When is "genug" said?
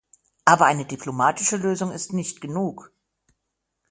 2.41-2.91